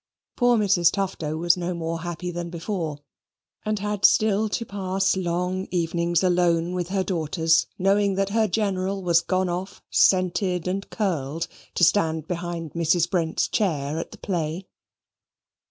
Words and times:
Poor 0.35 0.57
Mrs. 0.57 0.91
Tufto 0.91 1.37
was 1.37 1.55
no 1.55 1.75
more 1.75 2.01
happy 2.01 2.31
than 2.31 2.49
before, 2.49 2.97
and 3.63 3.77
had 3.77 4.03
still 4.03 4.49
to 4.49 4.65
pass 4.65 5.15
long 5.15 5.67
evenings 5.69 6.23
alone 6.23 6.73
with 6.73 6.89
her 6.89 7.03
daughters, 7.03 7.67
knowing 7.77 8.15
that 8.15 8.29
her 8.29 8.47
General 8.47 9.03
was 9.03 9.21
gone 9.21 9.47
off 9.47 9.83
scented 9.91 10.67
and 10.67 10.89
curled 10.89 11.45
to 11.75 11.83
stand 11.83 12.27
behind 12.27 12.73
Mrs. 12.73 13.07
Brent's 13.07 13.47
chair 13.47 13.99
at 13.99 14.09
the 14.09 14.17
play. 14.17 14.65